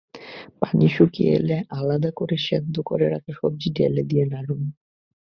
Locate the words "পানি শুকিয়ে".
0.61-1.31